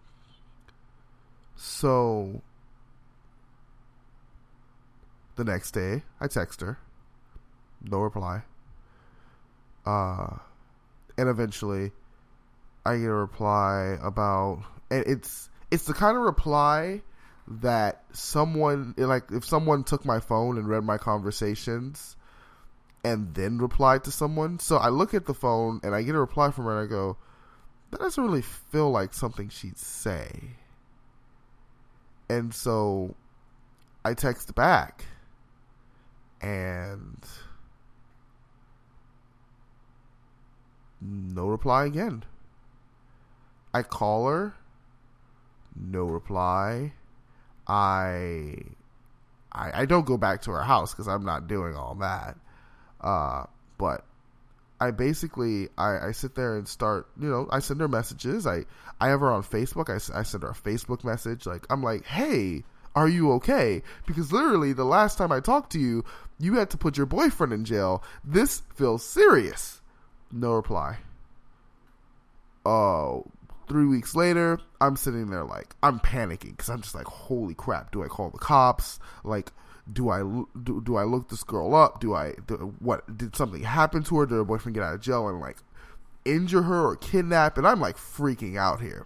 So 1.56 2.42
the 5.36 5.44
next 5.44 5.72
day 5.72 6.04
I 6.20 6.28
text 6.28 6.62
her. 6.62 6.80
No 7.82 8.00
reply. 8.00 8.44
Uh 9.86 10.38
and 11.18 11.30
eventually 11.30 11.92
I 12.86 12.98
get 12.98 13.06
a 13.06 13.14
reply 13.14 13.98
about 14.02 14.64
and 14.90 15.04
it's 15.08 15.50
it's 15.72 15.86
the 15.86 15.94
kind 15.94 16.18
of 16.18 16.24
reply 16.24 17.02
that 17.48 18.04
someone 18.12 18.94
like 18.98 19.32
if 19.32 19.46
someone 19.46 19.84
took 19.84 20.04
my 20.06 20.20
phone 20.20 20.58
and 20.58 20.68
read 20.68 20.84
my 20.84 20.98
conversations 20.98 22.16
and 23.04 23.34
then 23.36 23.58
replied 23.58 24.04
to 24.04 24.12
someone. 24.12 24.60
So 24.60 24.78
I 24.78 24.90
look 24.90 25.14
at 25.14 25.26
the 25.26 25.34
phone 25.34 25.80
and 25.84 25.96
I 25.96 26.02
get 26.02 26.16
a 26.16 26.20
reply 26.20 26.52
from 26.52 26.66
her 26.66 26.78
and 26.78 26.88
I 26.88 26.90
go, 26.90 27.18
that 27.92 28.00
doesn't 28.00 28.24
really 28.24 28.42
feel 28.42 28.92
like 28.92 29.14
something 29.14 29.50
she'd 29.50 29.78
say. 29.78 30.56
And 32.30 32.54
so 32.54 33.16
I 34.04 34.14
text 34.14 34.54
back 34.56 35.06
and 36.42 37.26
no 41.00 41.48
reply 41.48 41.86
again. 41.86 42.24
I 43.74 43.84
call 43.84 44.28
her, 44.28 44.56
no 45.80 46.04
reply. 46.04 46.94
I 47.68 48.56
I, 49.52 49.82
I 49.82 49.86
don't 49.86 50.06
go 50.06 50.18
back 50.18 50.42
to 50.44 50.52
her 50.52 50.64
house 50.64 50.94
because 50.94 51.08
I'm 51.08 51.26
not 51.26 51.48
doing 51.48 51.76
all 51.76 51.96
that. 51.96 52.38
Uh, 53.02 53.46
but 53.78 54.06
I 54.80 54.92
basically 54.92 55.70
I, 55.78 56.08
I 56.08 56.12
sit 56.12 56.36
there 56.36 56.58
and 56.58 56.68
start 56.68 57.08
you 57.20 57.30
know 57.30 57.48
I 57.52 57.60
send 57.60 57.82
her 57.82 57.88
messages. 57.88 58.48
I 58.48 58.66
I 59.00 59.10
have 59.10 59.20
her 59.20 59.32
on 59.32 59.44
Facebook. 59.44 59.90
I, 59.90 60.20
I 60.20 60.24
send 60.24 60.44
her 60.44 60.50
a 60.50 60.54
Facebook 60.54 61.04
message. 61.04 61.46
Like 61.46 61.66
I'm 61.70 61.84
like, 61.84 62.06
hey, 62.06 62.64
are 62.96 63.08
you 63.08 63.32
okay? 63.34 63.84
Because 64.06 64.32
literally 64.32 64.74
the 64.74 64.86
last 64.86 65.18
time 65.18 65.32
I 65.32 65.40
talked 65.40 65.72
to 65.74 65.80
you, 65.80 66.04
you 66.40 66.56
had 66.56 66.70
to 66.72 66.78
put 66.78 66.98
your 66.98 67.06
boyfriend 67.06 67.54
in 67.54 67.66
jail. 67.66 68.04
This 68.24 68.62
feels 68.76 69.04
serious. 69.04 69.82
No 70.32 70.54
reply. 70.54 70.98
Oh, 72.66 73.26
three 73.68 73.86
weeks 73.86 74.16
later, 74.16 74.60
I'm 74.82 74.96
sitting 74.96 75.30
there 75.30 75.44
like 75.44 75.76
I'm 75.84 76.00
panicking 76.00 76.52
because 76.52 76.70
I'm 76.70 76.82
just 76.82 76.96
like, 76.96 77.06
holy 77.06 77.54
crap! 77.54 77.92
Do 77.92 78.04
I 78.04 78.08
call 78.08 78.30
the 78.30 78.38
cops? 78.38 79.00
Like, 79.24 79.52
do 79.92 80.10
I 80.10 80.20
do, 80.20 80.82
do 80.84 80.96
I 80.96 81.04
look 81.04 81.30
this 81.30 81.44
girl 81.44 81.76
up? 81.76 82.00
Do 82.00 82.14
I 82.14 82.34
do, 82.48 82.76
what? 82.80 83.18
Did 83.18 83.36
something 83.36 83.64
happen 83.64 84.04
to 84.04 84.20
her? 84.20 84.26
Did 84.26 84.36
her 84.36 84.44
boyfriend 84.44 84.76
get 84.76 84.84
out 84.84 84.96
of 84.96 85.02
jail 85.02 85.28
and 85.28 85.40
like 85.40 85.58
injure 86.26 86.64
her 86.64 86.88
or 86.88 86.96
kidnap? 86.96 87.58
And 87.58 87.68
I'm 87.68 87.80
like 87.80 87.98
freaking 87.98 88.58
out 88.58 88.82
here 88.82 89.06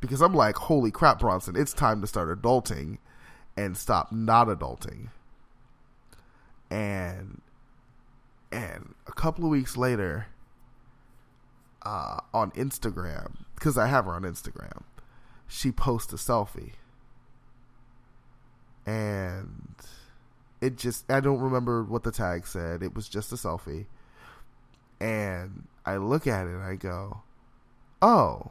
because 0.00 0.20
I'm 0.20 0.34
like, 0.34 0.56
holy 0.56 0.90
crap, 0.90 1.18
Bronson! 1.18 1.56
It's 1.56 1.72
time 1.72 2.00
to 2.00 2.06
start 2.06 2.28
adulting 2.28 2.98
and 3.56 3.76
stop 3.76 4.12
not 4.12 4.48
adulting. 4.48 5.08
And 6.70 7.40
and 8.52 8.94
a 9.06 9.12
couple 9.12 9.44
of 9.44 9.50
weeks 9.50 9.76
later 9.76 10.26
uh, 11.86 12.20
on 12.34 12.50
Instagram 12.52 13.36
because 13.54 13.78
I 13.78 13.86
have 13.86 14.06
her 14.06 14.12
on 14.12 14.22
Instagram. 14.22 14.82
She 15.46 15.70
posts 15.70 16.12
a 16.12 16.16
selfie, 16.16 16.72
and 18.84 19.76
it 20.60 20.76
just 20.76 21.10
I 21.10 21.20
don't 21.20 21.38
remember 21.38 21.84
what 21.84 22.02
the 22.02 22.10
tag 22.10 22.46
said. 22.46 22.82
It 22.82 22.94
was 22.94 23.08
just 23.08 23.32
a 23.32 23.36
selfie, 23.36 23.86
and 25.00 25.68
I 25.84 25.98
look 25.98 26.26
at 26.26 26.48
it 26.48 26.54
and 26.54 26.64
I 26.64 26.74
go, 26.74 27.22
"Oh, 28.02 28.50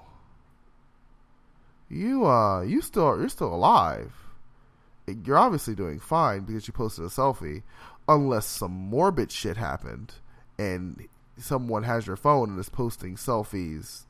you 1.89 2.25
uh, 2.25 2.61
you 2.61 2.81
still 2.81 3.19
you're 3.19 3.29
still 3.29 3.53
alive." 3.53 4.13
you're 5.23 5.37
obviously 5.37 5.75
doing 5.75 5.99
fine 5.99 6.41
because 6.41 6.67
you 6.67 6.73
posted 6.73 7.05
a 7.05 7.09
selfie, 7.09 7.61
unless 8.07 8.47
some 8.47 8.71
morbid 8.71 9.31
shit 9.31 9.55
happened 9.55 10.13
and 10.57 11.07
someone 11.37 11.83
has 11.83 12.07
your 12.07 12.15
phone 12.15 12.49
and 12.49 12.59
is 12.59 12.69
posting 12.69 13.15
selfies, 13.15 14.05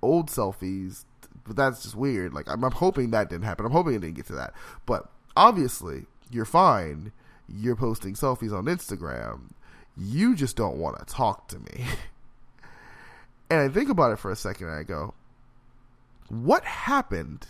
old 0.00 0.28
selfies. 0.28 1.04
But 1.44 1.56
that's 1.56 1.82
just 1.82 1.96
weird. 1.96 2.32
Like 2.32 2.48
I'm, 2.48 2.62
I'm 2.64 2.72
hoping 2.72 3.10
that 3.10 3.30
didn't 3.30 3.44
happen. 3.44 3.66
I'm 3.66 3.72
hoping 3.72 3.94
it 3.94 4.00
didn't 4.00 4.16
get 4.16 4.26
to 4.26 4.34
that. 4.34 4.54
But 4.86 5.10
obviously, 5.36 6.06
you're 6.30 6.44
fine. 6.44 7.12
You're 7.48 7.76
posting 7.76 8.14
selfies 8.14 8.56
on 8.56 8.66
Instagram. 8.66 9.50
You 9.96 10.34
just 10.34 10.56
don't 10.56 10.78
want 10.78 10.98
to 10.98 11.04
talk 11.04 11.48
to 11.48 11.58
me. 11.58 11.84
and 13.50 13.60
I 13.60 13.68
think 13.68 13.90
about 13.90 14.12
it 14.12 14.18
for 14.18 14.30
a 14.30 14.36
second 14.36 14.68
and 14.68 14.76
I 14.76 14.82
go, 14.84 15.14
what 16.28 16.64
happened? 16.64 17.46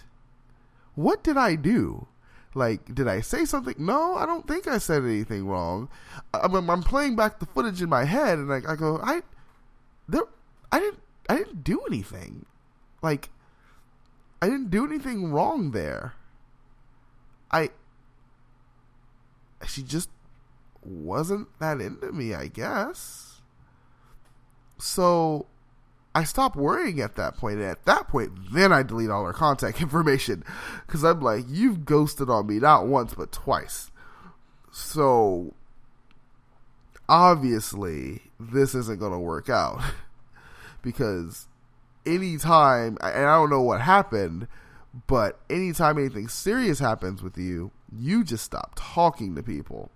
What 0.94 1.22
did 1.22 1.36
I 1.36 1.54
do? 1.54 2.06
Like, 2.54 2.94
did 2.94 3.08
I 3.08 3.20
say 3.20 3.44
something? 3.44 3.74
No, 3.78 4.16
I 4.16 4.26
don't 4.26 4.46
think 4.46 4.66
I 4.66 4.78
said 4.78 5.04
anything 5.04 5.46
wrong. 5.46 5.88
I'm, 6.34 6.68
I'm 6.68 6.82
playing 6.82 7.16
back 7.16 7.38
the 7.38 7.46
footage 7.46 7.80
in 7.80 7.88
my 7.88 8.04
head, 8.04 8.38
and 8.38 8.52
I, 8.52 8.60
I 8.68 8.76
go, 8.76 9.00
I, 9.02 9.22
there, 10.08 10.24
I 10.70 10.80
didn't, 10.80 11.00
I 11.28 11.36
didn't 11.38 11.64
do 11.64 11.80
anything. 11.86 12.44
Like, 13.00 13.30
I 14.42 14.46
didn't 14.46 14.70
do 14.70 14.84
anything 14.84 15.32
wrong 15.32 15.70
there. 15.70 16.14
I, 17.50 17.70
she 19.66 19.82
just 19.82 20.10
wasn't 20.84 21.48
that 21.58 21.80
into 21.80 22.12
me, 22.12 22.34
I 22.34 22.48
guess. 22.48 23.40
So 24.78 25.46
I 26.14 26.24
stopped 26.24 26.56
worrying 26.56 27.00
at 27.00 27.16
that 27.16 27.36
point. 27.36 27.56
And 27.56 27.64
at 27.64 27.84
that 27.86 28.08
point, 28.08 28.32
then 28.52 28.72
I 28.72 28.82
delete 28.82 29.10
all 29.10 29.24
her 29.24 29.32
contact 29.32 29.80
information 29.82 30.44
because 30.86 31.04
I'm 31.04 31.20
like, 31.20 31.44
you've 31.48 31.84
ghosted 31.84 32.28
on 32.28 32.46
me 32.46 32.58
not 32.58 32.86
once 32.86 33.14
but 33.14 33.32
twice. 33.32 33.90
So 34.70 35.54
obviously, 37.08 38.22
this 38.38 38.74
isn't 38.74 39.00
going 39.00 39.12
to 39.12 39.18
work 39.18 39.48
out 39.48 39.82
because 40.82 41.48
anytime, 42.06 42.98
and 43.02 43.26
I 43.26 43.34
don't 43.34 43.50
know 43.50 43.62
what 43.62 43.80
happened, 43.80 44.48
but 45.06 45.40
anytime 45.48 45.98
anything 45.98 46.28
serious 46.28 46.78
happens 46.78 47.22
with 47.22 47.38
you, 47.38 47.70
you 47.94 48.24
just 48.24 48.44
stop 48.44 48.72
talking 48.74 49.34
to 49.34 49.42
people, 49.42 49.90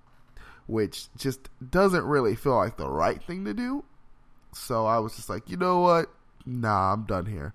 which 0.67 1.09
just 1.17 1.49
doesn't 1.71 2.05
really 2.05 2.35
feel 2.35 2.57
like 2.57 2.77
the 2.77 2.89
right 2.89 3.23
thing 3.23 3.45
to 3.45 3.55
do. 3.55 3.85
So 4.53 4.87
I 4.87 4.99
was 4.99 5.17
just 5.17 5.29
like, 5.29 5.49
you 5.49 5.57
know 5.57 5.81
what? 5.81 6.11
Nah, 6.45 6.93
I'm 6.93 7.05
done 7.05 7.27
here. 7.27 7.53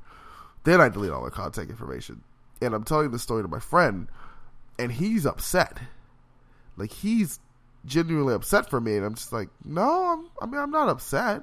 Then 0.64 0.82
I 0.82 0.90
delete 0.90 1.12
all 1.12 1.24
the 1.24 1.32
contact 1.32 1.70
information. 1.70 2.22
And 2.62 2.74
I'm 2.74 2.84
telling 2.84 3.12
the 3.12 3.20
story 3.20 3.42
to 3.42 3.48
my 3.48 3.60
friend, 3.60 4.08
and 4.78 4.92
he's 4.92 5.26
upset. 5.26 5.80
Like 6.78 6.92
he's 6.92 7.40
genuinely 7.86 8.34
upset 8.34 8.70
for 8.70 8.80
me, 8.80 8.96
and 8.98 9.06
I'm 9.06 9.16
just 9.16 9.34
like, 9.34 9.50
no, 9.66 9.82
I'm, 9.82 10.30
I 10.42 10.46
mean, 10.46 10.62
I'm 10.62 10.72
not 10.72 10.90
upset. 10.90 11.42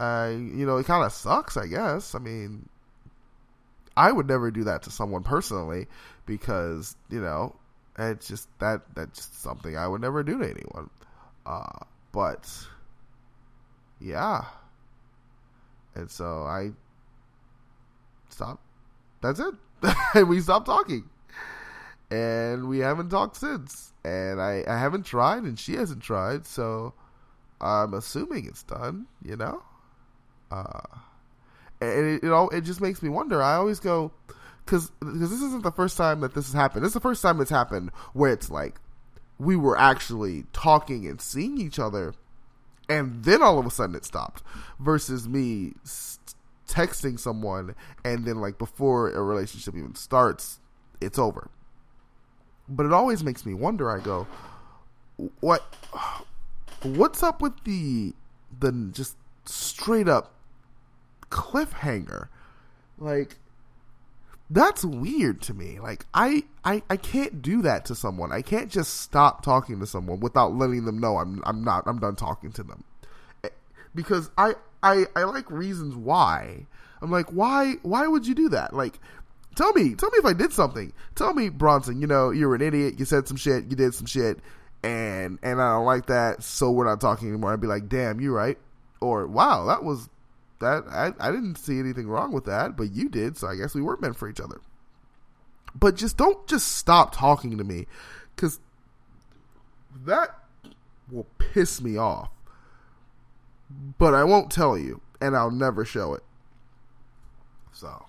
I, 0.00 0.30
you 0.30 0.66
know, 0.66 0.76
it 0.78 0.86
kind 0.86 1.04
of 1.04 1.12
sucks, 1.12 1.56
I 1.56 1.66
guess. 1.66 2.16
I 2.16 2.18
mean, 2.18 2.68
I 3.96 4.10
would 4.10 4.26
never 4.26 4.50
do 4.50 4.64
that 4.64 4.82
to 4.82 4.90
someone 4.90 5.22
personally 5.22 5.86
because 6.26 6.96
you 7.10 7.20
know 7.20 7.54
it's 7.98 8.26
just 8.26 8.48
that 8.58 8.82
that's 8.94 9.18
just 9.18 9.42
something 9.42 9.76
I 9.76 9.86
would 9.86 10.00
never 10.00 10.22
do 10.22 10.38
to 10.38 10.44
anyone. 10.44 10.90
Uh, 11.46 11.84
but 12.12 12.50
yeah, 14.04 14.44
and 15.94 16.10
so 16.10 16.42
I 16.44 16.72
stopped. 18.28 18.62
That's 19.22 19.40
it. 19.40 19.54
and 20.14 20.28
we 20.28 20.40
stopped 20.40 20.66
talking. 20.66 21.08
And 22.10 22.68
we 22.68 22.80
haven't 22.80 23.08
talked 23.08 23.36
since. 23.36 23.92
And 24.04 24.40
I, 24.40 24.62
I 24.68 24.78
haven't 24.78 25.04
tried, 25.04 25.44
and 25.44 25.58
she 25.58 25.74
hasn't 25.74 26.02
tried. 26.02 26.46
So 26.46 26.92
I'm 27.60 27.94
assuming 27.94 28.46
it's 28.46 28.62
done, 28.62 29.06
you 29.22 29.36
know? 29.36 29.62
Uh, 30.50 30.80
and 31.80 32.06
it, 32.06 32.24
it, 32.24 32.30
all, 32.30 32.50
it 32.50 32.62
just 32.62 32.80
makes 32.80 33.02
me 33.02 33.08
wonder. 33.08 33.42
I 33.42 33.54
always 33.54 33.80
go, 33.80 34.12
because 34.64 34.92
this 35.00 35.32
isn't 35.32 35.62
the 35.62 35.72
first 35.72 35.96
time 35.96 36.20
that 36.20 36.34
this 36.34 36.46
has 36.46 36.54
happened. 36.54 36.84
This 36.84 36.90
is 36.90 36.94
the 36.94 37.00
first 37.00 37.22
time 37.22 37.40
it's 37.40 37.50
happened 37.50 37.90
where 38.12 38.32
it's 38.32 38.50
like 38.50 38.76
we 39.38 39.56
were 39.56 39.78
actually 39.78 40.44
talking 40.52 41.06
and 41.06 41.20
seeing 41.20 41.58
each 41.58 41.78
other 41.78 42.14
and 42.88 43.24
then 43.24 43.42
all 43.42 43.58
of 43.58 43.66
a 43.66 43.70
sudden 43.70 43.94
it 43.94 44.04
stopped 44.04 44.42
versus 44.78 45.28
me 45.28 45.74
texting 46.68 47.18
someone 47.18 47.74
and 48.04 48.24
then 48.24 48.40
like 48.40 48.58
before 48.58 49.10
a 49.10 49.22
relationship 49.22 49.74
even 49.76 49.94
starts 49.94 50.60
it's 51.00 51.18
over. 51.18 51.50
But 52.68 52.86
it 52.86 52.92
always 52.92 53.22
makes 53.22 53.44
me 53.44 53.54
wonder 53.54 53.90
i 53.90 54.02
go 54.02 54.26
what 55.40 55.62
what's 56.82 57.22
up 57.22 57.40
with 57.40 57.52
the 57.64 58.14
the 58.58 58.90
just 58.92 59.16
straight 59.44 60.08
up 60.08 60.34
cliffhanger? 61.30 62.28
Like 62.98 63.36
that's 64.54 64.84
weird 64.84 65.42
to 65.42 65.54
me. 65.54 65.80
Like 65.80 66.06
I, 66.14 66.44
I 66.64 66.82
I 66.88 66.96
can't 66.96 67.42
do 67.42 67.62
that 67.62 67.84
to 67.86 67.94
someone. 67.96 68.30
I 68.30 68.40
can't 68.40 68.70
just 68.70 69.00
stop 69.00 69.42
talking 69.42 69.80
to 69.80 69.86
someone 69.86 70.20
without 70.20 70.54
letting 70.54 70.84
them 70.84 70.98
know 71.00 71.18
I'm 71.18 71.42
I'm 71.44 71.64
not 71.64 71.82
I'm 71.86 71.98
done 71.98 72.14
talking 72.14 72.52
to 72.52 72.62
them. 72.62 72.84
Eh, 73.42 73.48
because 73.96 74.30
I 74.38 74.54
I 74.82 75.06
I 75.16 75.24
like 75.24 75.50
reasons 75.50 75.96
why. 75.96 76.66
I'm 77.02 77.10
like, 77.10 77.30
why 77.30 77.74
why 77.82 78.06
would 78.06 78.28
you 78.28 78.34
do 78.34 78.48
that? 78.50 78.72
Like 78.72 79.00
tell 79.56 79.72
me, 79.72 79.96
tell 79.96 80.10
me 80.10 80.18
if 80.18 80.24
I 80.24 80.32
did 80.32 80.52
something. 80.52 80.92
Tell 81.16 81.34
me, 81.34 81.48
Bronson, 81.48 82.00
you 82.00 82.06
know, 82.06 82.30
you're 82.30 82.54
an 82.54 82.62
idiot, 82.62 82.98
you 82.98 83.04
said 83.04 83.26
some 83.26 83.36
shit, 83.36 83.64
you 83.64 83.74
did 83.76 83.92
some 83.92 84.06
shit, 84.06 84.38
and 84.84 85.40
and 85.42 85.60
I 85.60 85.72
don't 85.72 85.84
like 85.84 86.06
that, 86.06 86.44
so 86.44 86.70
we're 86.70 86.86
not 86.86 87.00
talking 87.00 87.28
anymore. 87.28 87.52
I'd 87.52 87.60
be 87.60 87.66
like, 87.66 87.88
damn, 87.88 88.20
you 88.20 88.32
right. 88.32 88.58
Or 89.00 89.26
wow, 89.26 89.66
that 89.66 89.82
was 89.82 90.08
that 90.60 90.84
I, 90.88 91.12
I 91.18 91.30
didn't 91.30 91.56
see 91.56 91.78
anything 91.78 92.08
wrong 92.08 92.32
with 92.32 92.44
that, 92.44 92.76
but 92.76 92.92
you 92.92 93.08
did, 93.08 93.36
so 93.36 93.48
I 93.48 93.56
guess 93.56 93.74
we 93.74 93.82
weren't 93.82 94.00
meant 94.00 94.16
for 94.16 94.28
each 94.28 94.40
other. 94.40 94.60
But 95.74 95.96
just 95.96 96.16
don't 96.16 96.46
just 96.46 96.76
stop 96.76 97.14
talking 97.14 97.58
to 97.58 97.64
me, 97.64 97.86
because 98.34 98.60
that 100.04 100.38
will 101.10 101.26
piss 101.38 101.80
me 101.80 101.96
off. 101.96 102.30
But 103.98 104.14
I 104.14 104.24
won't 104.24 104.50
tell 104.50 104.78
you, 104.78 105.00
and 105.20 105.36
I'll 105.36 105.50
never 105.50 105.84
show 105.84 106.14
it. 106.14 106.22
So, 107.72 108.06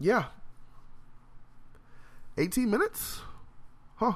yeah. 0.00 0.26
18 2.36 2.70
minutes? 2.70 3.20
Huh. 3.96 4.14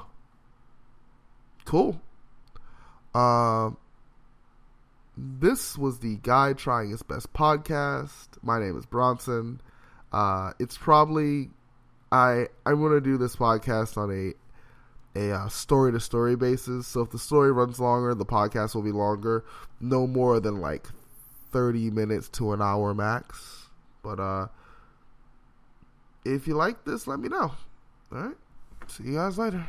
Cool. 1.65 2.01
Um, 3.13 3.77
this 5.15 5.77
was 5.77 5.99
the 5.99 6.17
Guy 6.17 6.53
Trying 6.53 6.89
His 6.89 7.03
Best 7.03 7.33
podcast. 7.33 8.27
My 8.41 8.59
name 8.59 8.77
is 8.77 8.85
Bronson. 8.85 9.61
Uh, 10.11 10.53
it's 10.59 10.77
probably 10.77 11.49
I 12.11 12.47
I'm 12.65 12.81
gonna 12.81 13.01
do 13.01 13.17
this 13.17 13.35
podcast 13.35 13.97
on 13.97 14.11
a 14.11 14.33
a 15.15 15.49
story 15.49 15.91
to 15.91 15.99
story 15.99 16.35
basis. 16.35 16.87
So 16.87 17.01
if 17.01 17.11
the 17.11 17.19
story 17.19 17.51
runs 17.51 17.79
longer, 17.79 18.15
the 18.15 18.25
podcast 18.25 18.75
will 18.75 18.81
be 18.81 18.91
longer. 18.91 19.43
No 19.79 20.07
more 20.07 20.39
than 20.39 20.61
like 20.61 20.87
thirty 21.51 21.89
minutes 21.89 22.29
to 22.29 22.53
an 22.53 22.61
hour 22.61 22.93
max. 22.93 23.69
But 24.01 24.19
uh, 24.19 24.47
if 26.25 26.47
you 26.47 26.55
like 26.55 26.85
this, 26.85 27.07
let 27.07 27.19
me 27.19 27.29
know. 27.29 27.51
All 28.11 28.17
right. 28.17 28.35
See 28.87 29.05
you 29.05 29.15
guys 29.15 29.37
later. 29.37 29.65